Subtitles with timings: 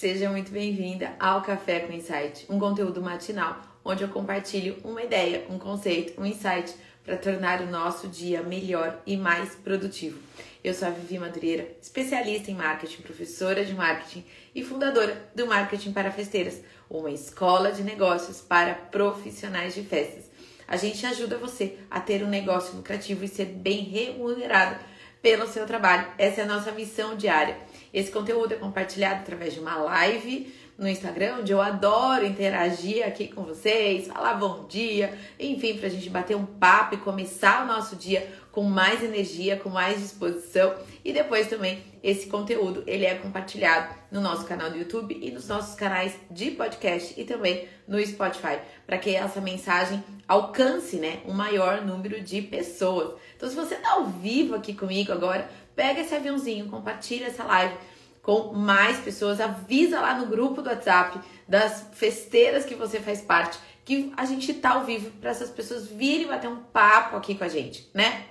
[0.00, 5.44] Seja muito bem-vinda ao Café com Insight, um conteúdo matinal onde eu compartilho uma ideia,
[5.50, 10.18] um conceito, um insight para tornar o nosso dia melhor e mais produtivo.
[10.64, 14.24] Eu sou a Vivi Madureira, especialista em marketing, professora de marketing
[14.54, 20.30] e fundadora do Marketing para Festeiras, uma escola de negócios para profissionais de festas.
[20.66, 24.82] A gente ajuda você a ter um negócio lucrativo e ser bem remunerado
[25.20, 26.06] pelo seu trabalho.
[26.16, 27.58] Essa é a nossa missão diária.
[27.92, 33.28] Esse conteúdo é compartilhado através de uma live no Instagram, onde eu adoro interagir aqui
[33.28, 37.66] com vocês, falar bom dia, enfim, para a gente bater um papo e começar o
[37.66, 40.74] nosso dia com mais energia, com mais disposição.
[41.04, 45.46] E depois também esse conteúdo ele é compartilhado no nosso canal do YouTube e nos
[45.48, 51.34] nossos canais de podcast e também no Spotify, para que essa mensagem alcance, né, um
[51.34, 53.20] maior número de pessoas.
[53.36, 57.74] Então, se você está ao vivo aqui comigo agora, pega esse aviãozinho, compartilha essa live
[58.22, 63.58] com mais pessoas, avisa lá no grupo do WhatsApp das festeiras que você faz parte,
[63.84, 67.44] que a gente tá ao vivo para essas pessoas virem bater um papo aqui com
[67.44, 68.26] a gente, né?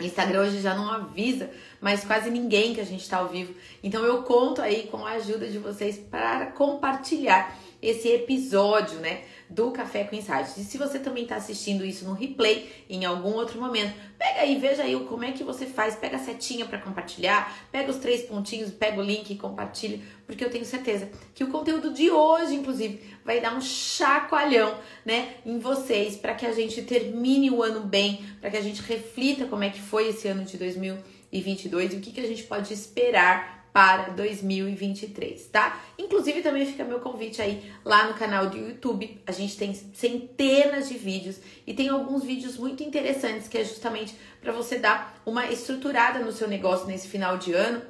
[0.00, 3.54] Instagram hoje já não avisa, mas quase ninguém que a gente está ao vivo.
[3.82, 9.22] Então eu conto aí com a ajuda de vocês para compartilhar esse episódio, né?
[9.54, 10.56] Do Café com Insights.
[10.56, 14.58] E se você também está assistindo isso no replay em algum outro momento, pega aí,
[14.58, 18.22] veja aí como é que você faz, pega a setinha para compartilhar, pega os três
[18.22, 22.54] pontinhos, pega o link e compartilha, porque eu tenho certeza que o conteúdo de hoje,
[22.54, 27.80] inclusive, vai dar um chacoalhão, né, em vocês para que a gente termine o ano
[27.80, 31.96] bem, para que a gente reflita como é que foi esse ano de 2022 e
[31.96, 35.80] o que, que a gente pode esperar para 2023, tá?
[35.98, 39.20] Inclusive também fica meu convite aí lá no canal do YouTube.
[39.26, 44.14] A gente tem centenas de vídeos e tem alguns vídeos muito interessantes que é justamente
[44.40, 47.82] para você dar uma estruturada no seu negócio nesse final de ano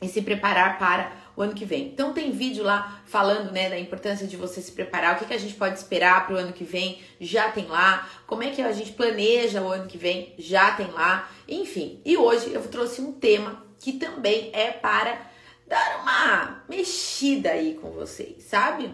[0.00, 1.88] e se preparar para o ano que vem.
[1.88, 5.34] Então tem vídeo lá falando, né, da importância de você se preparar, o que, que
[5.34, 8.62] a gente pode esperar para o ano que vem, já tem lá, como é que
[8.62, 12.00] a gente planeja o ano que vem, já tem lá, enfim.
[12.04, 15.20] E hoje eu trouxe um tema que também é para
[15.66, 18.92] dar uma mexida aí com vocês, sabe?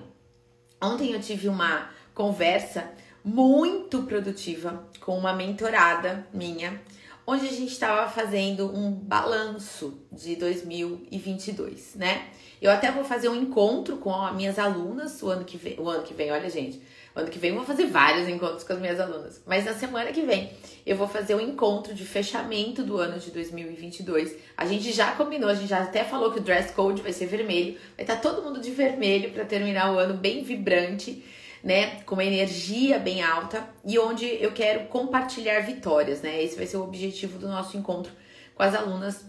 [0.82, 2.90] Ontem eu tive uma conversa
[3.24, 6.80] muito produtiva com uma mentorada minha,
[7.26, 12.28] onde a gente estava fazendo um balanço de 2022, né?
[12.60, 15.88] Eu até vou fazer um encontro com as minhas alunas o ano que vem, o
[15.88, 16.82] ano que vem, olha gente,
[17.14, 19.40] Ano que vem eu vou fazer vários encontros com as minhas alunas.
[19.46, 20.50] Mas na semana que vem
[20.84, 24.36] eu vou fazer um encontro de fechamento do ano de 2022.
[24.56, 27.26] A gente já combinou, a gente já até falou que o dress code vai ser
[27.26, 27.78] vermelho.
[27.96, 31.24] Vai estar tá todo mundo de vermelho para terminar o ano bem vibrante,
[31.62, 32.00] né?
[32.02, 36.42] Com uma energia bem alta e onde eu quero compartilhar vitórias, né?
[36.42, 38.12] Esse vai ser o objetivo do nosso encontro
[38.56, 39.24] com as alunas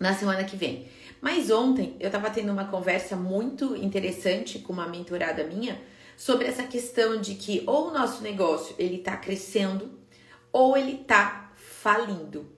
[0.00, 0.88] na semana que vem.
[1.20, 5.78] Mas ontem eu estava tendo uma conversa muito interessante com uma mentorada minha
[6.16, 9.98] sobre essa questão de que ou o nosso negócio ele está crescendo
[10.52, 12.50] ou ele está falindo.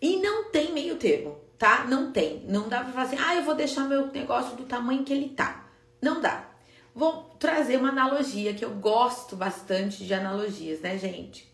[0.00, 1.84] E não tem meio termo, tá?
[1.84, 2.44] Não tem.
[2.48, 5.68] Não dá para assim, ah, eu vou deixar meu negócio do tamanho que ele tá.
[6.00, 6.48] Não dá.
[6.94, 11.50] Vou trazer uma analogia que eu gosto bastante de analogias, né, gente?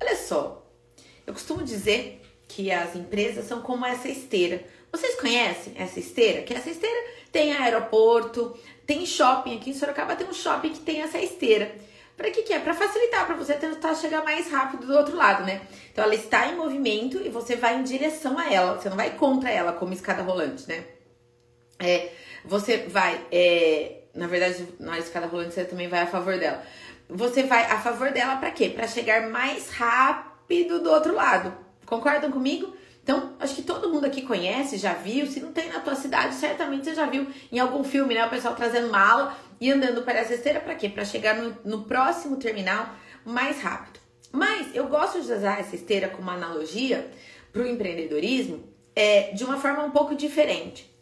[0.00, 0.66] Olha só,
[1.26, 4.64] eu costumo dizer que as empresas são como essa esteira.
[4.92, 6.42] Vocês conhecem essa esteira?
[6.42, 8.56] Que essa esteira tem aeroporto,
[8.86, 9.56] tem shopping.
[9.56, 11.74] Aqui em Sorocaba tem um shopping que tem essa esteira.
[12.16, 12.58] Para que, que é?
[12.58, 15.60] Para facilitar, para você tentar chegar mais rápido do outro lado, né?
[15.92, 18.80] Então ela está em movimento e você vai em direção a ela.
[18.80, 20.84] Você não vai contra ela como escada rolante, né?
[21.78, 22.10] É,
[22.42, 26.62] você vai, é, na verdade, na escada rolante você também vai a favor dela.
[27.08, 28.70] Você vai a favor dela para quê?
[28.70, 31.54] Para chegar mais rápido do outro lado.
[31.84, 32.74] Concordam comigo?
[33.06, 35.28] Então, acho que todo mundo aqui conhece, já viu.
[35.28, 38.26] Se não tem na tua cidade, certamente você já viu em algum filme, né?
[38.26, 40.88] O pessoal trazendo mala e andando para essa esteira para quê?
[40.88, 44.00] Para chegar no, no próximo terminal mais rápido.
[44.32, 47.08] Mas eu gosto de usar essa esteira como analogia
[47.52, 48.64] para o empreendedorismo
[48.96, 50.92] é, de uma forma um pouco diferente.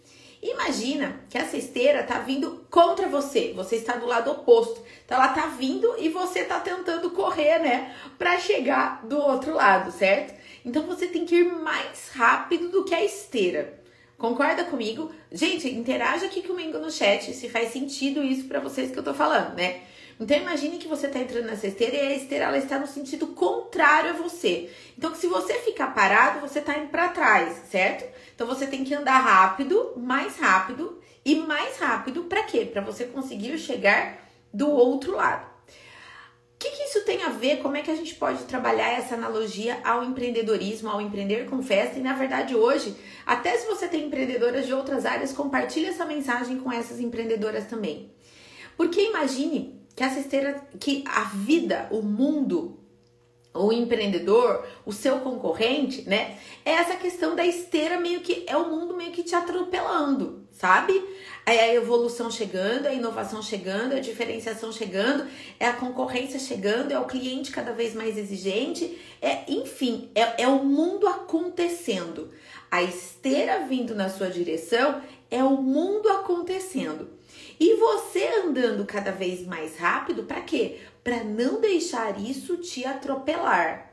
[0.42, 4.83] Imagina que essa esteira tá vindo contra você, você está do lado oposto.
[5.14, 10.34] Ela tá vindo e você tá tentando correr, né, para chegar do outro lado, certo?
[10.64, 13.82] Então você tem que ir mais rápido do que a esteira.
[14.18, 15.12] Concorda comigo?
[15.30, 19.12] Gente, interaja aqui comigo no chat se faz sentido isso para vocês que eu tô
[19.12, 19.82] falando, né?
[20.18, 23.28] Então imagine que você tá entrando nessa esteira e a esteira ela está no sentido
[23.28, 24.70] contrário a você.
[24.96, 28.04] Então se você ficar parado, você tá indo para trás, certo?
[28.34, 32.64] Então você tem que andar rápido, mais rápido e mais rápido para quê?
[32.64, 34.23] Para você conseguir chegar
[34.54, 35.52] do outro lado.
[35.66, 37.58] O que, que isso tem a ver?
[37.58, 41.98] Como é que a gente pode trabalhar essa analogia ao empreendedorismo, ao empreender com festa?
[41.98, 42.96] E na verdade, hoje,
[43.26, 48.14] até se você tem empreendedoras de outras áreas, compartilhe essa mensagem com essas empreendedoras também.
[48.78, 52.80] Porque imagine que essa esteira, que a vida, o mundo,
[53.52, 56.38] o empreendedor, o seu concorrente, né?
[56.64, 60.94] É essa questão da esteira meio que é o mundo meio que te atropelando, sabe?
[61.46, 65.26] É a evolução chegando, a inovação chegando, a diferenciação chegando,
[65.60, 70.48] é a concorrência chegando, é o cliente cada vez mais exigente, é, enfim, é, é
[70.48, 72.30] o mundo acontecendo.
[72.70, 77.10] A esteira vindo na sua direção é o mundo acontecendo.
[77.60, 80.80] E você andando cada vez mais rápido, para quê?
[81.02, 83.92] Para não deixar isso te atropelar.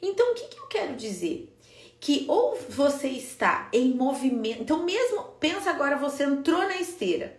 [0.00, 1.52] Então, o que, que eu quero dizer?
[2.00, 7.38] Que ou você está em movimento, então mesmo pensa agora você entrou na esteira.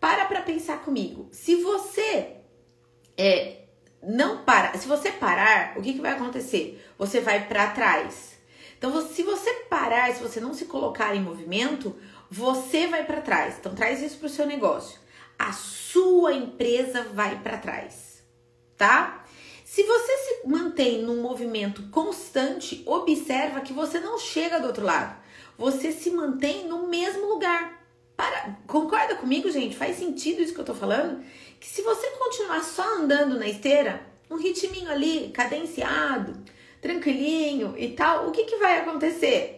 [0.00, 1.28] Para para pensar comigo.
[1.32, 2.36] Se você
[3.16, 3.64] é,
[4.02, 6.82] não para, se você parar, o que, que vai acontecer?
[6.96, 8.38] Você vai para trás.
[8.78, 11.96] Então, se você parar, se você não se colocar em movimento,
[12.30, 13.56] você vai para trás.
[13.58, 15.00] Então traz isso para o seu negócio.
[15.38, 18.22] A sua empresa vai para trás,
[18.76, 19.24] tá?
[19.70, 25.14] Se você se mantém num movimento constante, observa que você não chega do outro lado.
[25.58, 27.86] Você se mantém no mesmo lugar.
[28.16, 29.76] Para, concorda comigo, gente?
[29.76, 31.22] Faz sentido isso que eu tô falando?
[31.60, 34.00] Que se você continuar só andando na esteira,
[34.30, 36.42] um ritminho ali, cadenciado,
[36.80, 39.57] tranquilinho e tal, o que, que vai acontecer?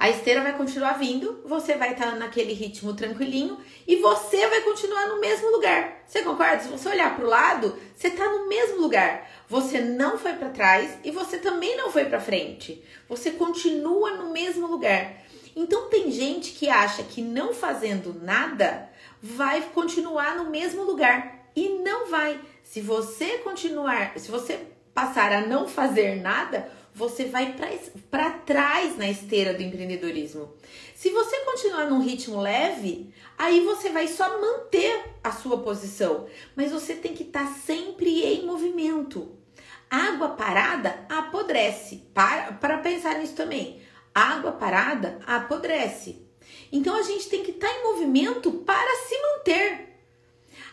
[0.00, 4.62] A esteira vai continuar vindo, você vai estar tá naquele ritmo tranquilinho e você vai
[4.62, 6.02] continuar no mesmo lugar.
[6.06, 6.62] Você concorda?
[6.62, 9.30] Se você olhar para o lado, você está no mesmo lugar.
[9.46, 12.82] Você não foi para trás e você também não foi para frente.
[13.10, 15.18] Você continua no mesmo lugar.
[15.54, 18.88] Então tem gente que acha que não fazendo nada
[19.22, 22.40] vai continuar no mesmo lugar e não vai.
[22.64, 24.60] Se você continuar, se você
[24.94, 27.54] passar a não fazer nada, você vai
[28.10, 30.52] para trás na esteira do empreendedorismo.
[30.94, 36.72] Se você continuar num ritmo leve, aí você vai só manter a sua posição, mas
[36.72, 39.36] você tem que estar tá sempre em movimento.
[39.88, 42.04] Água parada apodrece.
[42.14, 43.80] Para, para pensar nisso também.
[44.14, 46.22] Água parada apodrece.
[46.70, 49.88] Então a gente tem que estar tá em movimento para se manter.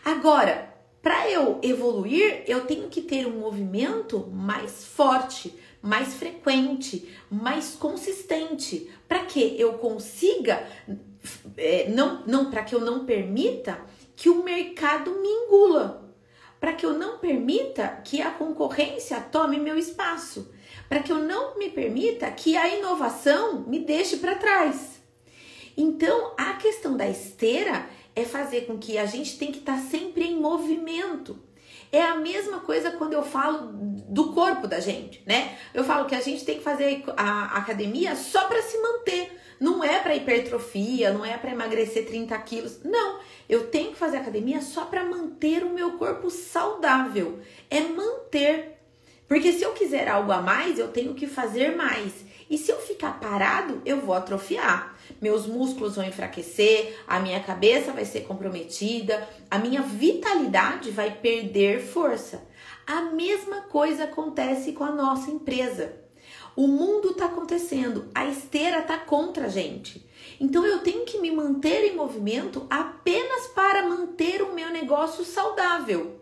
[0.04, 0.72] Agora,
[1.02, 8.90] para eu evoluir, eu tenho que ter um movimento mais forte mais frequente, mais consistente,
[9.06, 10.66] para que eu consiga,
[11.56, 13.80] é, não, não para que eu não permita
[14.16, 16.12] que o mercado me engula,
[16.60, 20.52] para que eu não permita que a concorrência tome meu espaço,
[20.88, 24.98] para que eu não me permita que a inovação me deixe para trás.
[25.76, 29.82] Então, a questão da esteira é fazer com que a gente tem que estar tá
[29.82, 31.38] sempre em movimento.
[31.90, 33.70] É a mesma coisa quando eu falo
[34.08, 35.56] do corpo da gente, né?
[35.72, 39.38] Eu falo que a gente tem que fazer a academia só para se manter.
[39.60, 42.80] Não é para hipertrofia, não é para emagrecer 30 quilos.
[42.84, 43.18] Não,
[43.48, 47.40] eu tenho que fazer academia só para manter o meu corpo saudável.
[47.68, 48.78] É manter.
[49.26, 52.27] Porque se eu quiser algo a mais, eu tenho que fazer mais.
[52.50, 57.92] E se eu ficar parado, eu vou atrofiar meus músculos vão enfraquecer, a minha cabeça
[57.92, 62.46] vai ser comprometida, a minha vitalidade vai perder força.
[62.86, 65.96] A mesma coisa acontece com a nossa empresa.
[66.54, 70.06] O mundo está acontecendo, a esteira está contra a gente.
[70.40, 76.17] Então eu tenho que me manter em movimento apenas para manter o meu negócio saudável.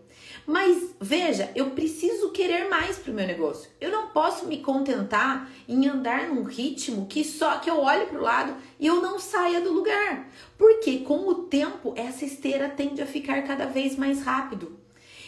[0.46, 3.68] Mas veja, eu preciso querer mais para o meu negócio.
[3.80, 8.18] Eu não posso me contentar em andar num ritmo que só que eu olhe para
[8.18, 10.30] o lado e eu não saia do lugar.
[10.56, 14.78] Porque com o tempo essa esteira tende a ficar cada vez mais rápido.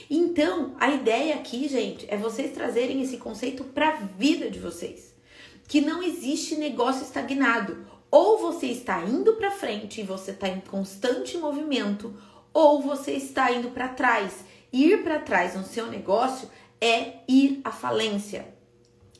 [0.09, 5.15] Então, a ideia aqui, gente, é vocês trazerem esse conceito para a vida de vocês.
[5.67, 7.85] Que não existe negócio estagnado.
[8.11, 12.15] Ou você está indo para frente e você está em constante movimento,
[12.55, 14.33] ou você está indo para trás
[14.73, 16.49] Ir para trás no seu negócio
[16.81, 18.55] é ir à falência.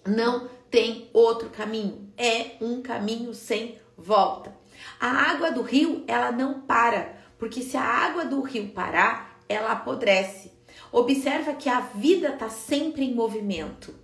[0.07, 2.13] Não tem outro caminho.
[2.17, 4.55] É um caminho sem volta.
[5.01, 9.73] A água do rio, ela não para, porque se a água do rio parar, ela
[9.73, 10.53] apodrece.
[10.93, 13.95] Observa que a vida está sempre em movimento.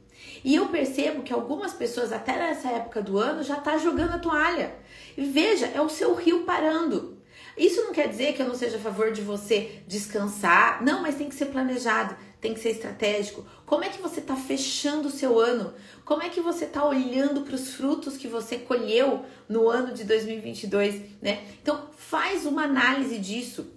[0.43, 4.19] E eu percebo que algumas pessoas, até nessa época do ano, já tá jogando a
[4.19, 4.75] toalha.
[5.17, 7.14] E veja, é o seu rio parando.
[7.57, 10.83] Isso não quer dizer que eu não seja a favor de você descansar.
[10.83, 13.45] Não, mas tem que ser planejado, tem que ser estratégico.
[13.65, 15.73] Como é que você está fechando o seu ano?
[16.05, 20.05] Como é que você está olhando para os frutos que você colheu no ano de
[20.05, 21.45] 2022, né?
[21.63, 23.73] Então, faz uma análise disso.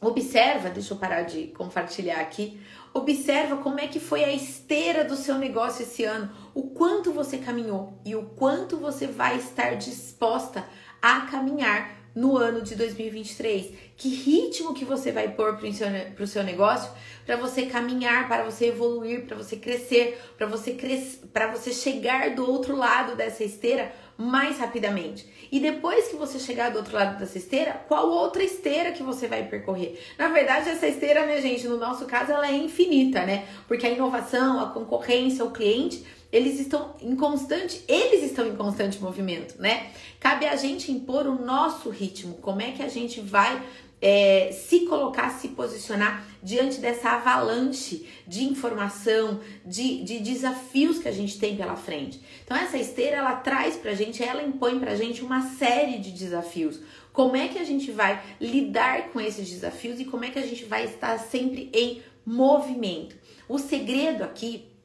[0.00, 2.60] Observa, deixa eu parar de compartilhar aqui.
[2.92, 7.38] Observa como é que foi a esteira do seu negócio esse ano, o quanto você
[7.38, 10.66] caminhou e o quanto você vai estar disposta
[11.00, 13.74] a caminhar no ano de 2023.
[13.94, 16.90] Que ritmo que você vai pôr para o seu, seu negócio
[17.26, 22.34] para você caminhar, para você evoluir, para você crescer, para você cres para você chegar
[22.34, 25.28] do outro lado dessa esteira mais rapidamente.
[25.52, 29.26] E depois que você chegar do outro lado dessa esteira, qual outra esteira que você
[29.26, 30.00] vai percorrer?
[30.16, 33.46] Na verdade, essa esteira, né, gente, no nosso caso, ela é infinita, né?
[33.68, 36.04] Porque a inovação, a concorrência, o cliente,
[36.36, 39.90] eles estão em constante, eles estão em constante movimento, né?
[40.20, 43.62] Cabe a gente impor o nosso ritmo, como é que a gente vai
[44.02, 51.12] é, se colocar, se posicionar diante dessa avalanche de informação, de, de desafios que a
[51.12, 52.20] gente tem pela frente.
[52.44, 56.78] Então, essa esteira ela traz pra gente, ela impõe pra gente uma série de desafios.
[57.14, 60.46] Como é que a gente vai lidar com esses desafios e como é que a
[60.46, 63.16] gente vai estar sempre em movimento?
[63.48, 64.75] O segredo aqui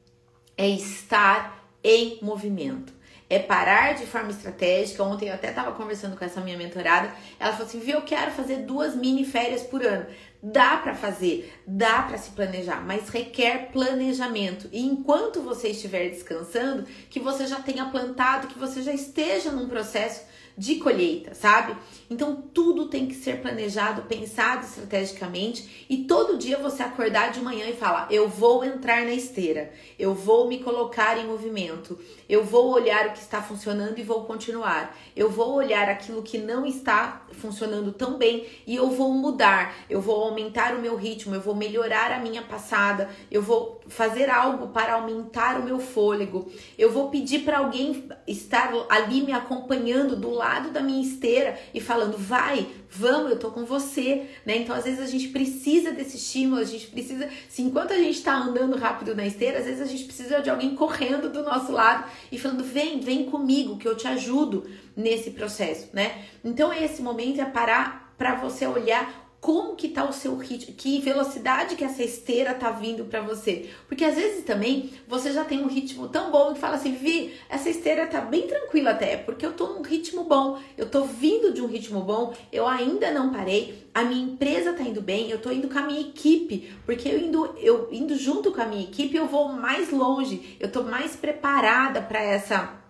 [0.58, 2.94] é estar em movimento
[3.32, 5.02] é parar de forma estratégica.
[5.02, 7.10] Ontem eu até estava conversando com essa minha mentorada.
[7.40, 10.06] Ela falou assim: viu, eu quero fazer duas mini férias por ano.
[10.44, 14.68] Dá para fazer, dá para se planejar, mas requer planejamento.
[14.70, 19.70] E enquanto você estiver descansando, que você já tenha plantado, que você já esteja num
[19.70, 20.26] processo
[20.58, 21.78] de colheita, sabe?
[22.12, 25.86] Então tudo tem que ser planejado, pensado estrategicamente.
[25.90, 30.14] E todo dia você acordar de manhã e falar: eu vou entrar na esteira, eu
[30.14, 34.94] vou me colocar em movimento, eu vou olhar o que está funcionando e vou continuar,
[35.16, 40.02] eu vou olhar aquilo que não está funcionando tão bem e eu vou mudar, eu
[40.02, 44.68] vou aumentar o meu ritmo, eu vou melhorar a minha passada, eu vou fazer algo
[44.68, 50.30] para aumentar o meu fôlego, eu vou pedir para alguém estar ali me acompanhando do
[50.30, 54.58] lado da minha esteira e falando, vai, vamos, eu tô com você, né?
[54.58, 58.22] Então, às vezes a gente precisa desse estímulo, a gente precisa, se enquanto a gente
[58.22, 61.72] tá andando rápido na esteira, às vezes a gente precisa de alguém correndo do nosso
[61.72, 66.26] lado e falando, vem, vem comigo, que eu te ajudo nesse processo, né?
[66.44, 71.02] Então, esse momento é parar para você olhar como que tá o seu ritmo, que
[71.02, 73.72] velocidade que essa esteira tá vindo para você.
[73.88, 77.34] Porque às vezes também você já tem um ritmo tão bom que fala assim, Vi,
[77.50, 81.52] essa esteira tá bem tranquila até, porque eu tô num ritmo bom, eu tô vindo
[81.52, 85.42] de um ritmo bom, eu ainda não parei, a minha empresa tá indo bem, eu
[85.42, 88.84] tô indo com a minha equipe, porque eu indo, eu indo junto com a minha
[88.84, 92.81] equipe, eu vou mais longe, eu tô mais preparada para essa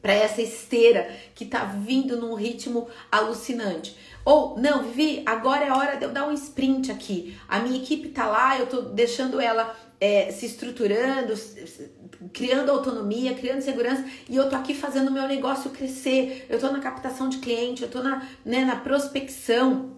[0.00, 3.96] para essa esteira que tá vindo num ritmo alucinante.
[4.24, 7.36] Ou, não, Vivi, agora é hora de eu dar um sprint aqui.
[7.48, 11.34] A minha equipe tá lá, eu tô deixando ela é, se estruturando,
[12.32, 16.46] criando autonomia, criando segurança, e eu tô aqui fazendo o meu negócio crescer.
[16.48, 19.97] Eu tô na captação de cliente, eu tô na, né, na prospecção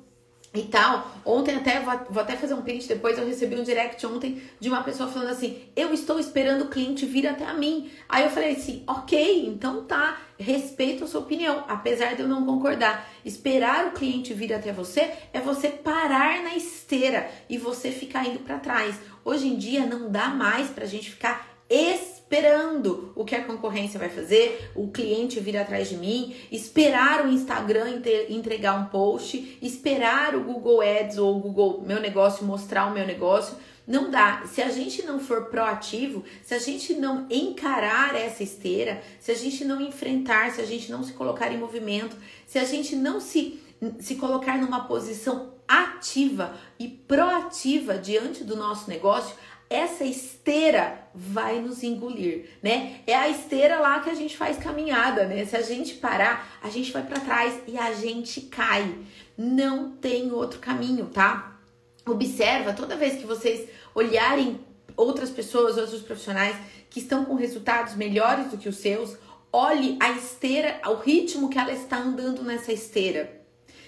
[0.52, 1.10] e tal.
[1.24, 4.82] Ontem até vou, até fazer um print depois, eu recebi um direct ontem de uma
[4.82, 7.90] pessoa falando assim: "Eu estou esperando o cliente vir até a mim".
[8.08, 12.44] Aí eu falei assim: "OK, então tá, respeito a sua opinião, apesar de eu não
[12.44, 13.08] concordar.
[13.24, 18.40] Esperar o cliente vir até você é você parar na esteira e você ficar indo
[18.40, 18.96] para trás.
[19.24, 23.98] Hoje em dia não dá mais pra gente ficar esperando esperando o que a concorrência
[23.98, 30.36] vai fazer, o cliente vir atrás de mim, esperar o Instagram entregar um post, esperar
[30.36, 33.56] o Google Ads ou o Google Meu Negócio mostrar o meu negócio.
[33.84, 34.44] Não dá.
[34.46, 39.34] Se a gente não for proativo, se a gente não encarar essa esteira, se a
[39.34, 43.20] gente não enfrentar, se a gente não se colocar em movimento, se a gente não
[43.20, 43.60] se,
[43.98, 49.36] se colocar numa posição ativa e proativa diante do nosso negócio,
[49.70, 52.96] essa esteira vai nos engolir, né?
[53.06, 55.44] É a esteira lá que a gente faz caminhada, né?
[55.44, 58.98] Se a gente parar, a gente vai para trás e a gente cai.
[59.38, 61.56] Não tem outro caminho, tá?
[62.04, 64.58] Observa toda vez que vocês olharem
[64.96, 66.56] outras pessoas, outros profissionais
[66.90, 69.16] que estão com resultados melhores do que os seus,
[69.52, 73.40] olhe a esteira, o ritmo que ela está andando nessa esteira.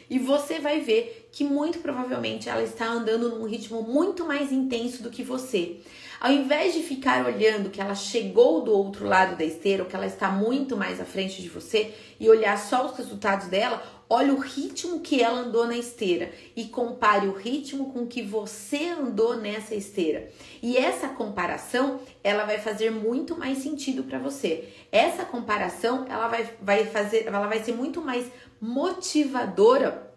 [0.08, 5.02] E você vai ver que muito provavelmente ela está andando num ritmo muito mais intenso
[5.02, 5.78] do que você.
[6.20, 9.96] Ao invés de ficar olhando que ela chegou do outro lado da esteira, ou que
[9.96, 14.30] ela está muito mais à frente de você e olhar só os resultados dela, olhe
[14.30, 19.36] o ritmo que ela andou na esteira e compare o ritmo com que você andou
[19.36, 20.30] nessa esteira.
[20.62, 24.68] E essa comparação, ela vai fazer muito mais sentido para você.
[24.92, 30.11] Essa comparação, ela vai, vai fazer, ela vai ser muito mais motivadora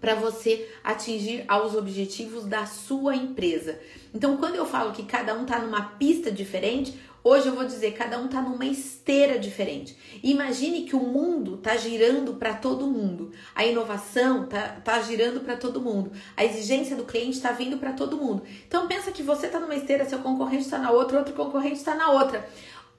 [0.00, 3.78] para você atingir aos objetivos da sua empresa.
[4.14, 7.92] Então, quando eu falo que cada um está numa pista diferente, Hoje eu vou dizer,
[7.92, 9.94] cada um tá numa esteira diferente.
[10.22, 13.32] Imagine que o mundo tá girando para todo mundo.
[13.54, 16.12] A inovação tá, tá girando para todo mundo.
[16.36, 18.44] A exigência do cliente está vindo para todo mundo.
[18.66, 21.94] Então pensa que você tá numa esteira, seu concorrente está na outra, outro concorrente está
[21.94, 22.48] na outra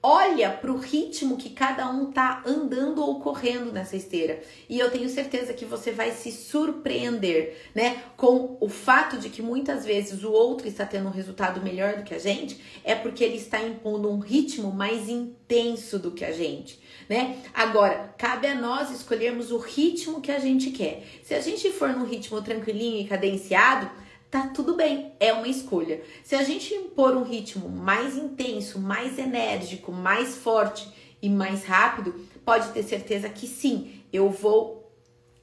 [0.02, 4.42] olha para o ritmo que cada um tá andando ou correndo nessa esteira.
[4.68, 9.42] E eu tenho certeza que você vai se surpreender, né, com o fato de que
[9.42, 13.22] muitas vezes o outro está tendo um resultado melhor do que a gente, é porque
[13.22, 17.38] ele está impondo um ritmo mais intenso do que a gente, né?
[17.52, 21.02] Agora, cabe a nós escolhermos o ritmo que a gente quer.
[21.22, 23.90] Se a gente for num ritmo tranquilinho e cadenciado,
[24.30, 26.02] tá tudo bem, é uma escolha.
[26.22, 30.88] Se a gente impor um ritmo mais intenso, mais enérgico, mais forte
[31.20, 34.80] e mais rápido, pode ter certeza que sim, eu vou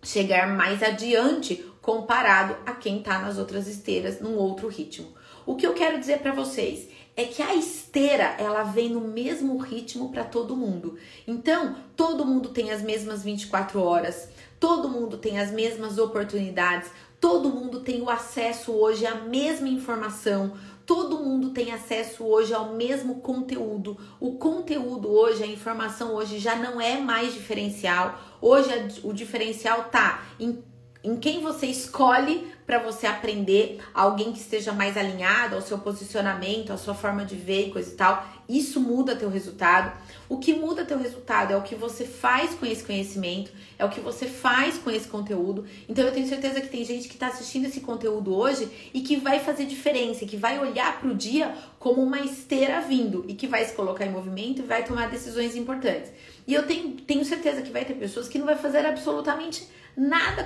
[0.01, 5.13] chegar mais adiante comparado a quem tá nas outras esteiras num outro ritmo.
[5.45, 9.57] O que eu quero dizer para vocês é que a esteira ela vem no mesmo
[9.57, 10.97] ritmo para todo mundo.
[11.25, 14.29] Então, todo mundo tem as mesmas 24 horas,
[14.59, 20.53] todo mundo tem as mesmas oportunidades, Todo mundo tem o acesso hoje à mesma informação,
[20.85, 23.97] todo mundo tem acesso hoje ao mesmo conteúdo.
[24.19, 28.19] O conteúdo hoje, a informação hoje já não é mais diferencial.
[28.39, 28.69] Hoje
[29.03, 30.63] o diferencial tá em,
[31.07, 36.73] em quem você escolhe para você aprender, alguém que esteja mais alinhado ao seu posicionamento,
[36.73, 38.27] à sua forma de ver e coisa e tal.
[38.49, 39.97] Isso muda teu resultado.
[40.27, 43.89] O que muda teu resultado é o que você faz com esse conhecimento, é o
[43.89, 45.65] que você faz com esse conteúdo.
[45.87, 49.15] Então eu tenho certeza que tem gente que está assistindo esse conteúdo hoje e que
[49.15, 53.47] vai fazer diferença, que vai olhar para o dia como uma esteira vindo e que
[53.47, 56.11] vai se colocar em movimento e vai tomar decisões importantes.
[56.45, 59.77] E eu tenho, tenho certeza que vai ter pessoas que não vai fazer absolutamente nada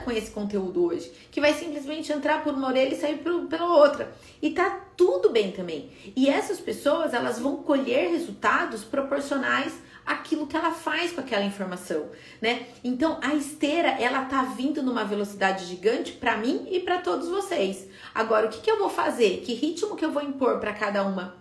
[0.04, 3.78] com esse conteúdo hoje, que vai simplesmente entrar por uma orelha e sair por, pela
[3.78, 4.12] outra.
[4.42, 5.92] E tá tudo bem também.
[6.16, 9.74] E essas pessoas, elas vão colher resultados proporcionais
[10.06, 12.10] aquilo que ela faz com aquela informação,
[12.42, 12.66] né?
[12.84, 17.88] Então, a esteira, ela tá vindo numa velocidade gigante para mim e para todos vocês.
[18.14, 19.42] Agora, o que, que eu vou fazer?
[19.46, 21.41] Que ritmo que eu vou impor para cada uma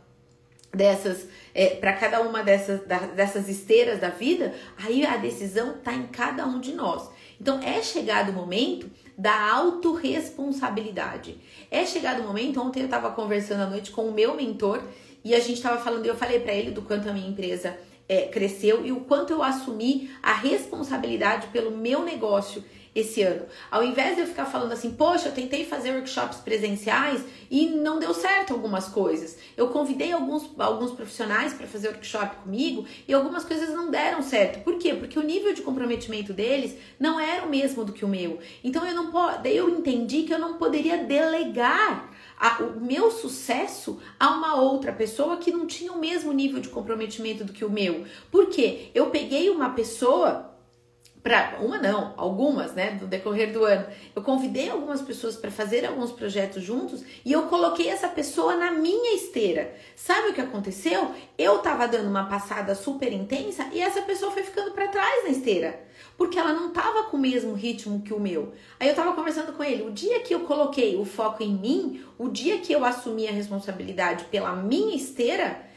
[0.72, 5.92] dessas é, para cada uma dessas, da, dessas esteiras da vida, aí a decisão tá
[5.92, 7.10] em cada um de nós.
[7.40, 11.38] Então é chegado o momento da autorresponsabilidade.
[11.70, 14.82] É chegado o momento, ontem eu estava conversando à noite com o meu mentor
[15.24, 17.76] e a gente estava falando, eu falei para ele do quanto a minha empresa
[18.08, 23.46] é, cresceu e o quanto eu assumi a responsabilidade pelo meu negócio esse ano.
[23.70, 27.98] Ao invés de eu ficar falando assim, poxa, eu tentei fazer workshops presenciais e não
[27.98, 29.36] deu certo algumas coisas.
[29.56, 34.62] Eu convidei alguns, alguns profissionais para fazer workshop comigo e algumas coisas não deram certo.
[34.64, 34.94] Por quê?
[34.94, 38.38] Porque o nível de comprometimento deles não era o mesmo do que o meu.
[38.64, 39.10] Então eu não
[39.42, 44.92] daí eu entendi que eu não poderia delegar a, o meu sucesso a uma outra
[44.92, 48.04] pessoa que não tinha o mesmo nível de comprometimento do que o meu.
[48.30, 48.90] Por quê?
[48.94, 50.49] Eu peguei uma pessoa
[51.22, 53.86] para uma não, algumas, né, no decorrer do ano.
[54.14, 58.70] Eu convidei algumas pessoas para fazer alguns projetos juntos e eu coloquei essa pessoa na
[58.70, 59.74] minha esteira.
[59.94, 61.14] Sabe o que aconteceu?
[61.36, 65.30] Eu tava dando uma passada super intensa e essa pessoa foi ficando para trás na
[65.30, 65.78] esteira,
[66.16, 68.52] porque ela não tava com o mesmo ritmo que o meu.
[68.78, 72.02] Aí eu tava conversando com ele, o dia que eu coloquei o foco em mim,
[72.18, 75.69] o dia que eu assumi a responsabilidade pela minha esteira,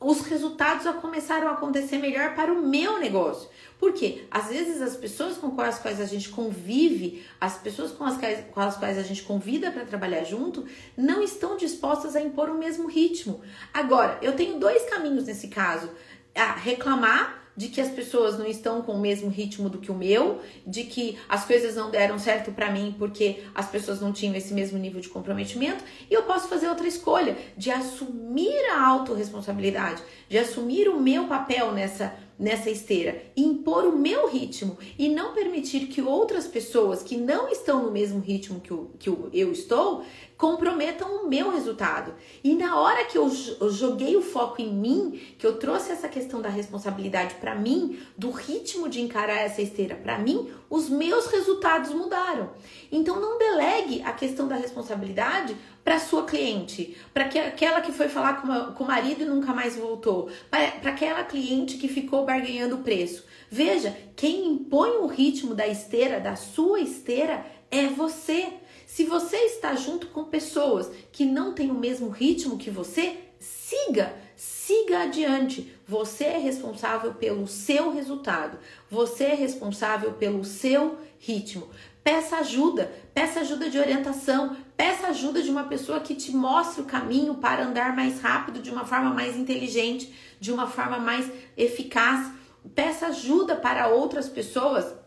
[0.00, 3.50] os resultados já começaram a acontecer melhor para o meu negócio.
[3.78, 8.16] Porque às vezes as pessoas com as quais a gente convive, as pessoas com as
[8.16, 12.48] quais, com as quais a gente convida para trabalhar junto, não estão dispostas a impor
[12.48, 13.42] o mesmo ritmo.
[13.72, 15.90] Agora, eu tenho dois caminhos nesse caso:
[16.34, 19.94] a reclamar de que as pessoas não estão com o mesmo ritmo do que o
[19.94, 24.34] meu, de que as coisas não deram certo para mim porque as pessoas não tinham
[24.34, 30.02] esse mesmo nível de comprometimento, e eu posso fazer outra escolha de assumir a autorresponsabilidade,
[30.26, 35.88] de assumir o meu papel nessa nessa esteira, impor o meu ritmo e não permitir
[35.88, 40.02] que outras pessoas que não estão no mesmo ritmo que, o, que eu estou
[40.40, 42.14] comprometam o meu resultado.
[42.42, 43.30] E na hora que eu,
[43.68, 48.30] joguei o foco em mim, que eu trouxe essa questão da responsabilidade para mim, do
[48.30, 52.52] ritmo de encarar essa esteira para mim, os meus resultados mudaram.
[52.90, 58.40] Então não delegue a questão da responsabilidade para sua cliente, para aquela que foi falar
[58.40, 62.82] com, com o marido e nunca mais voltou, para aquela cliente que ficou barganhando o
[62.82, 63.26] preço.
[63.50, 68.54] Veja, quem impõe o ritmo da esteira, da sua esteira, é você.
[68.92, 74.12] Se você está junto com pessoas que não têm o mesmo ritmo que você, siga,
[74.34, 75.72] siga adiante.
[75.86, 78.58] Você é responsável pelo seu resultado.
[78.90, 81.68] Você é responsável pelo seu ritmo.
[82.02, 86.86] Peça ajuda, peça ajuda de orientação, peça ajuda de uma pessoa que te mostre o
[86.86, 92.28] caminho para andar mais rápido, de uma forma mais inteligente, de uma forma mais eficaz.
[92.74, 94.99] Peça ajuda para outras pessoas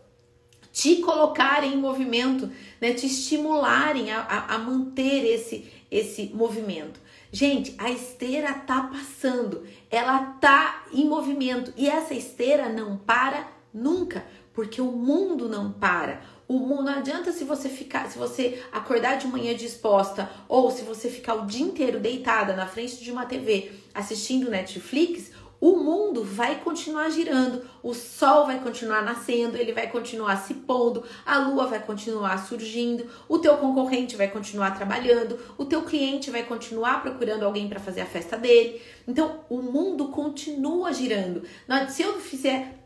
[0.74, 2.92] te colocarem em movimento, né?
[2.92, 6.98] te estimularem a, a, a manter esse, esse movimento.
[7.30, 14.26] Gente, a esteira tá passando, ela tá em movimento e essa esteira não para nunca,
[14.52, 16.22] porque o mundo não para.
[16.48, 20.82] O mundo não adianta se você ficar, se você acordar de manhã disposta ou se
[20.82, 25.30] você ficar o dia inteiro deitada na frente de uma TV assistindo Netflix,
[25.64, 31.02] o mundo vai continuar girando, o sol vai continuar nascendo, ele vai continuar se pondo,
[31.24, 36.42] a lua vai continuar surgindo, o teu concorrente vai continuar trabalhando, o teu cliente vai
[36.42, 38.82] continuar procurando alguém para fazer a festa dele.
[39.08, 41.44] Então, o mundo continua girando.
[41.88, 42.80] Se eu fizer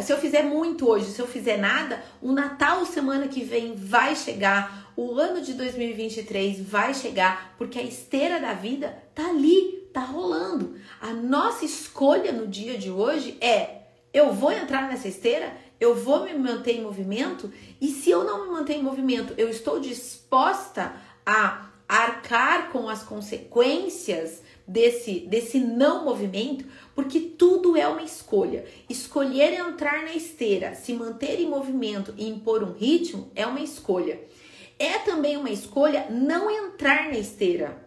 [0.00, 4.14] se eu fizer muito hoje, se eu fizer nada, o Natal semana que vem vai
[4.14, 10.00] chegar, o ano de 2023 vai chegar, porque a esteira da vida tá ali, tá
[10.00, 10.74] rolando.
[11.00, 16.24] A nossa escolha no dia de hoje é: eu vou entrar nessa esteira, eu vou
[16.24, 20.94] me manter em movimento, e se eu não me manter em movimento, eu estou disposta
[21.24, 28.64] a arcar com as consequências desse, desse não movimento, porque tudo é uma escolha.
[28.88, 34.20] Escolher entrar na esteira, se manter em movimento e impor um ritmo é uma escolha.
[34.78, 37.84] É também uma escolha não entrar na esteira.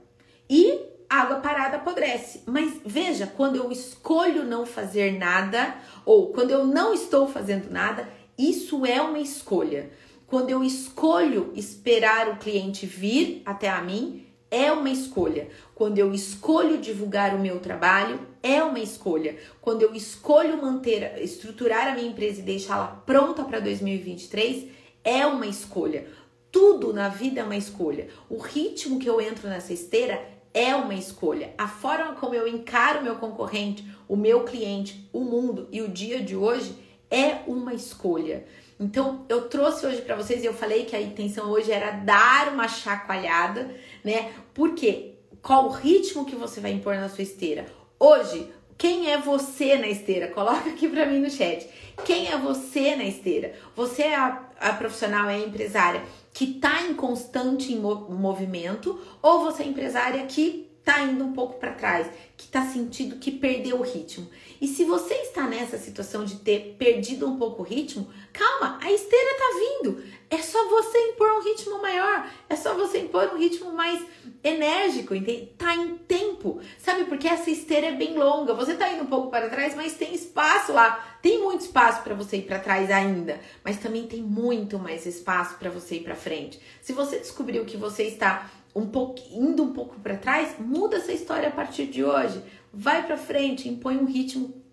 [0.49, 2.41] E água parada apodrece.
[2.45, 8.07] Mas veja, quando eu escolho não fazer nada, ou quando eu não estou fazendo nada,
[8.37, 9.89] isso é uma escolha.
[10.27, 15.47] Quando eu escolho esperar o cliente vir até a mim, é uma escolha.
[15.73, 19.37] Quando eu escolho divulgar o meu trabalho, é uma escolha.
[19.61, 24.67] Quando eu escolho manter, estruturar a minha empresa e deixá-la pronta para 2023,
[25.03, 26.07] é uma escolha.
[26.51, 28.09] Tudo na vida é uma escolha.
[28.29, 31.53] O ritmo que eu entro nessa esteira é uma escolha.
[31.57, 36.21] A forma como eu encaro meu concorrente, o meu cliente, o mundo e o dia
[36.21, 36.77] de hoje
[37.09, 38.45] é uma escolha.
[38.79, 42.51] Então, eu trouxe hoje para vocês e eu falei que a intenção hoje era dar
[42.51, 44.31] uma chacoalhada, né?
[44.53, 47.65] Porque qual o ritmo que você vai impor na sua esteira?
[47.99, 50.27] Hoje, quem é você na esteira?
[50.27, 51.69] Coloca aqui para mim no chat.
[52.03, 53.53] Quem é você na esteira?
[53.75, 59.63] Você é a, a profissional, é a empresária que está em constante movimento ou você
[59.63, 63.83] é empresária que está indo um pouco para trás, que está sentindo que perdeu o
[63.83, 64.27] ritmo.
[64.59, 68.91] E se você está nessa situação de ter perdido um pouco o ritmo, calma, a
[68.91, 70.03] esteira está vindo.
[70.33, 74.03] É só você impor um ritmo maior, é só você impor um ritmo mais
[74.43, 75.53] enérgico, entende?
[75.55, 76.59] Tá em tempo.
[76.79, 78.55] Sabe porque essa esteira é bem longa.
[78.55, 81.19] Você tá indo um pouco para trás, mas tem espaço lá.
[81.21, 85.55] Tem muito espaço para você ir para trás ainda, mas também tem muito mais espaço
[85.59, 86.59] para você ir para frente.
[86.81, 91.11] Se você descobriu que você está um pouco indo um pouco para trás, muda essa
[91.11, 92.43] história a partir de hoje.
[92.73, 94.63] Vai para frente, impõe um ritmo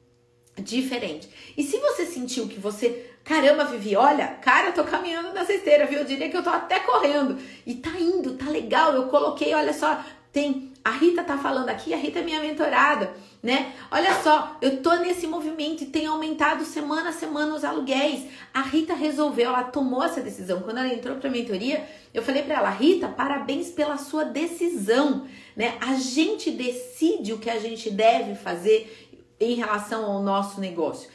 [0.61, 1.29] diferente.
[1.57, 6.01] E se você sentiu que você, caramba, Vivi, olha, cara, tô caminhando nessa esteira, viu?
[6.01, 7.39] Eu diria que eu tô até correndo.
[7.65, 8.93] E tá indo, tá legal.
[8.93, 13.13] Eu coloquei, olha só, tem a Rita tá falando aqui, a Rita é minha mentorada,
[13.41, 13.75] né?
[13.91, 18.25] Olha só, eu tô nesse movimento e tem aumentado semana a semana os aluguéis.
[18.53, 20.63] A Rita resolveu, ela tomou essa decisão.
[20.63, 25.77] Quando ela entrou para mentoria, eu falei para ela, Rita, parabéns pela sua decisão, né?
[25.81, 31.09] A gente decide o que a gente deve fazer em relação ao nosso negócio.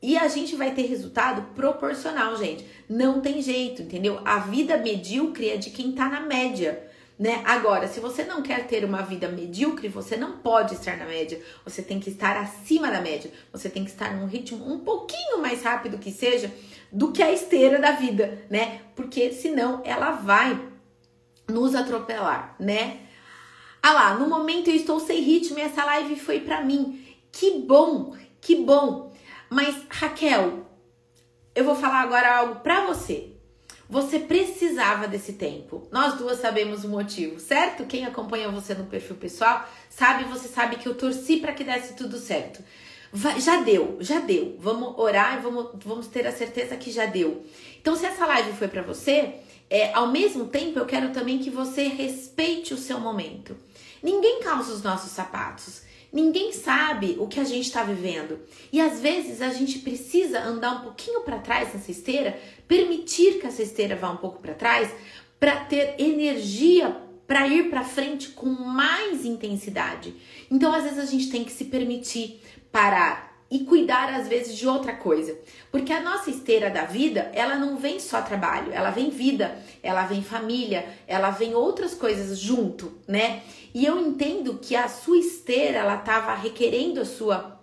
[0.00, 2.64] E a gente vai ter resultado proporcional, gente.
[2.88, 4.20] Não tem jeito, entendeu?
[4.24, 7.42] A vida medíocre é de quem tá na média né?
[7.44, 11.42] Agora, se você não quer ter uma vida medíocre, você não pode estar na média.
[11.64, 13.30] Você tem que estar acima da média.
[13.52, 16.52] Você tem que estar num ritmo um pouquinho mais rápido que seja
[16.92, 18.82] do que a esteira da vida, né?
[18.94, 20.60] Porque senão ela vai
[21.48, 23.00] nos atropelar, né?
[23.82, 27.04] Ah lá, no momento eu estou sem ritmo e essa live foi para mim.
[27.32, 29.07] Que bom, que bom.
[29.50, 30.66] Mas Raquel,
[31.54, 33.32] eu vou falar agora algo para você.
[33.88, 35.88] Você precisava desse tempo.
[35.90, 37.86] Nós duas sabemos o motivo, certo?
[37.86, 41.94] Quem acompanha você no perfil pessoal sabe, você sabe que eu torci para que desse
[41.94, 42.62] tudo certo.
[43.10, 44.56] Vai, já deu, já deu.
[44.58, 47.42] Vamos orar e vamos, vamos ter a certeza que já deu.
[47.80, 49.36] Então, se essa live foi para você,
[49.70, 53.56] é, ao mesmo tempo eu quero também que você respeite o seu momento.
[54.02, 55.82] Ninguém calça os nossos sapatos.
[56.12, 58.40] Ninguém sabe o que a gente está vivendo.
[58.72, 63.46] E às vezes a gente precisa andar um pouquinho para trás nessa esteira, permitir que
[63.46, 64.90] essa esteira vá um pouco para trás,
[65.38, 70.14] para ter energia para ir para frente com mais intensidade.
[70.50, 72.40] Então às vezes a gente tem que se permitir
[72.72, 75.38] parar, e cuidar às vezes de outra coisa.
[75.70, 80.04] Porque a nossa esteira da vida, ela não vem só trabalho, ela vem vida, ela
[80.04, 83.42] vem família, ela vem outras coisas junto, né?
[83.74, 87.58] E eu entendo que a sua esteira, ela estava requerendo a sua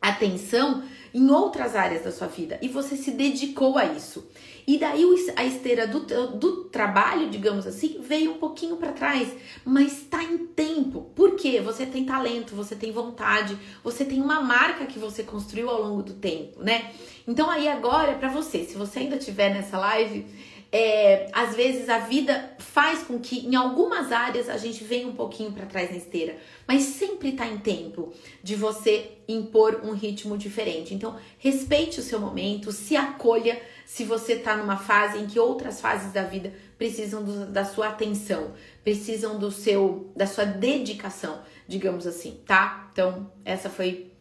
[0.00, 4.30] atenção em outras áreas da sua vida e você se dedicou a isso.
[4.70, 5.04] E daí
[5.34, 5.98] a esteira do,
[6.38, 9.28] do trabalho, digamos assim, veio um pouquinho para trás,
[9.64, 11.10] mas está em tempo.
[11.12, 11.60] Por quê?
[11.60, 16.04] Você tem talento, você tem vontade, você tem uma marca que você construiu ao longo
[16.04, 16.92] do tempo, né?
[17.26, 20.24] Então aí agora é para você, se você ainda estiver nessa live,
[20.70, 25.14] é, às vezes a vida faz com que em algumas áreas a gente venha um
[25.14, 30.38] pouquinho para trás na esteira, mas sempre está em tempo de você impor um ritmo
[30.38, 30.94] diferente.
[30.94, 33.60] Então, respeite o seu momento, se acolha
[33.92, 37.88] se você está numa fase em que outras fases da vida precisam do, da sua
[37.88, 38.52] atenção,
[38.84, 42.88] precisam do seu da sua dedicação, digamos assim, tá?
[42.92, 44.12] Então, essa foi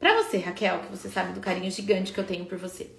[0.00, 2.90] para você, Raquel, que você sabe do carinho gigante que eu tenho por você.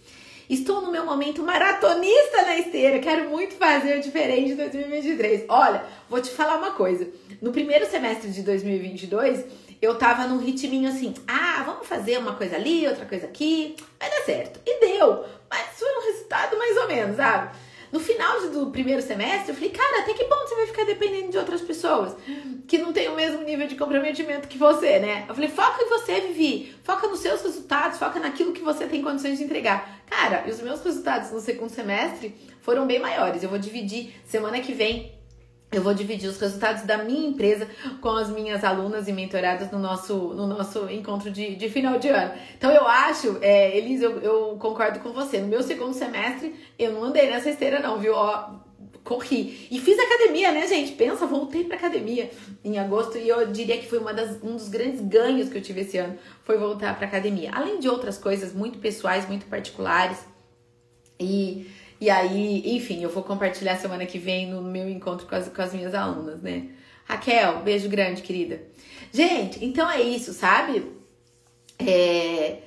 [0.47, 2.99] Estou no meu momento maratonista na esteira.
[2.99, 5.45] Quero muito fazer diferente em 2023.
[5.49, 7.07] Olha, vou te falar uma coisa.
[7.41, 9.45] No primeiro semestre de 2022,
[9.81, 14.09] eu tava num ritminho assim: ah, vamos fazer uma coisa ali, outra coisa aqui, vai
[14.09, 14.59] dar certo.
[14.65, 17.57] E deu, mas foi um resultado mais ou menos, sabe?
[17.91, 21.31] No final do primeiro semestre, eu falei, cara, até que ponto você vai ficar dependendo
[21.31, 22.15] de outras pessoas
[22.67, 25.25] que não têm o mesmo nível de comprometimento que você, né?
[25.27, 26.75] Eu falei, foca em você, Vivi.
[26.83, 30.01] Foca nos seus resultados, foca naquilo que você tem condições de entregar.
[30.05, 33.41] Cara, e os meus resultados no segundo semestre foram bem maiores.
[33.41, 35.18] Eu vou dividir semana que vem
[35.71, 37.67] eu vou dividir os resultados da minha empresa
[38.01, 42.07] com as minhas alunas e mentoradas no nosso, no nosso encontro de, de final de
[42.07, 42.33] ano.
[42.57, 45.39] Então eu acho, é, Elisa, eu, eu concordo com você.
[45.39, 48.13] No meu segundo semestre, eu não andei nessa esteira, não, viu?
[48.15, 48.55] Ó,
[49.03, 49.67] corri.
[49.69, 50.93] E fiz academia, né, gente?
[50.93, 52.31] Pensa, voltei pra academia
[52.63, 55.61] em agosto e eu diria que foi uma das, um dos grandes ganhos que eu
[55.61, 57.51] tive esse ano, foi voltar pra academia.
[57.53, 60.17] Além de outras coisas muito pessoais, muito particulares.
[61.19, 61.67] E
[62.01, 65.61] e aí, enfim, eu vou compartilhar semana que vem no meu encontro com as, com
[65.61, 66.69] as minhas alunas, né?
[67.05, 68.61] Raquel, beijo grande, querida.
[69.11, 70.85] Gente, então é isso, sabe?
[71.77, 72.59] É,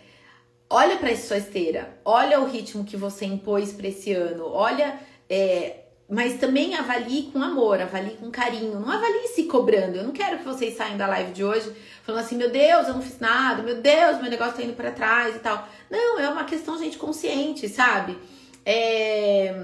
[0.69, 4.99] olha para sua esteira, olha o ritmo que você impôs para esse ano, olha,
[5.31, 9.97] é, mas também avalie com amor, avalie com carinho, não avalie se cobrando.
[9.97, 12.95] Eu não quero que vocês saiam da live de hoje falando assim, meu Deus, eu
[12.95, 15.67] não fiz nada, meu Deus, meu negócio tá indo para trás e tal.
[15.91, 18.19] Não, é uma questão, gente, consciente, sabe?
[18.65, 19.55] É,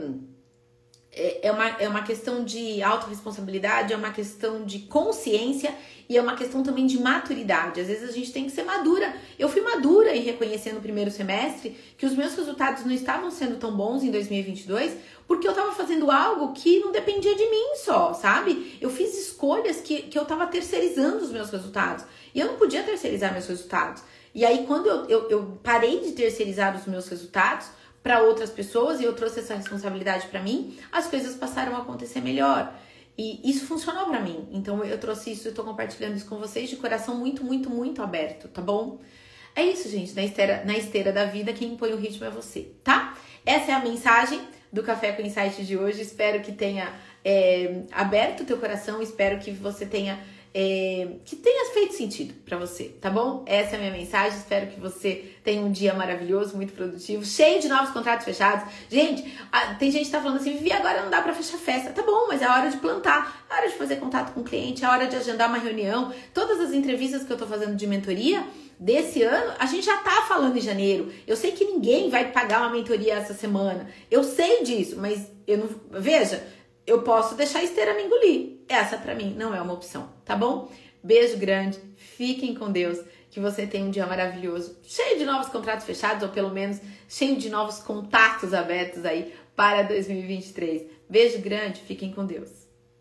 [1.19, 5.75] é, é, uma, é uma questão de autorresponsabilidade, é uma questão de consciência
[6.09, 7.81] e é uma questão também de maturidade.
[7.81, 9.15] Às vezes a gente tem que ser madura.
[9.39, 13.57] Eu fui madura em reconhecer no primeiro semestre que os meus resultados não estavam sendo
[13.57, 18.15] tão bons em 2022 porque eu estava fazendo algo que não dependia de mim só,
[18.15, 18.79] sabe?
[18.81, 22.83] Eu fiz escolhas que, que eu estava terceirizando os meus resultados e eu não podia
[22.83, 24.03] terceirizar meus resultados.
[24.35, 27.67] E aí, quando eu, eu, eu parei de terceirizar os meus resultados,
[28.09, 32.23] para outras pessoas e eu trouxe essa responsabilidade para mim, as coisas passaram a acontecer
[32.23, 32.75] melhor.
[33.19, 34.49] E isso funcionou para mim.
[34.51, 38.03] Então eu trouxe isso, eu tô compartilhando isso com vocês de coração muito, muito, muito
[38.03, 38.99] aberto, tá bom?
[39.55, 40.15] É isso, gente.
[40.15, 43.15] Na esteira, na esteira da vida, quem põe o ritmo é você, tá?
[43.45, 44.41] Essa é a mensagem
[44.73, 46.01] do Café com Insight de hoje.
[46.01, 50.19] Espero que tenha é, aberto o teu coração, espero que você tenha
[50.61, 53.45] é, que tenha feito sentido para você, tá bom?
[53.47, 54.37] Essa é a minha mensagem.
[54.37, 58.69] Espero que você tenha um dia maravilhoso, muito produtivo, cheio de novos contratos fechados.
[58.91, 59.23] Gente,
[59.79, 61.93] tem gente que tá falando assim: Vivi, agora não dá para fechar festa.
[61.93, 64.85] Tá bom, mas é hora de plantar, é hora de fazer contato com o cliente,
[64.85, 66.13] é hora de agendar uma reunião.
[66.35, 68.43] Todas as entrevistas que eu tô fazendo de mentoria
[68.81, 71.13] desse ano, a gente já tá falando em janeiro.
[71.25, 73.87] Eu sei que ninguém vai pagar uma mentoria essa semana.
[74.11, 76.01] Eu sei disso, mas eu não.
[76.01, 76.45] Veja,
[76.89, 78.61] eu posso deixar a esteira me engolir.
[78.67, 80.71] Essa para mim não é uma opção, tá bom?
[81.05, 82.99] Beijo grande, fiquem com Deus,
[83.31, 87.37] que você tenha um dia maravilhoso, cheio de novos contratos fechados ou pelo menos cheio
[87.37, 90.83] de novos contatos abertos aí para 2023.
[91.09, 92.58] Beijo grande, fiquem com Deus.